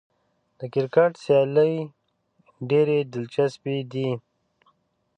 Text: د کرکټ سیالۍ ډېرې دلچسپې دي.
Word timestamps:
د 0.59 0.61
کرکټ 0.73 1.11
سیالۍ 1.23 1.73
ډېرې 2.69 2.97
دلچسپې 3.13 3.77
دي. 3.91 4.09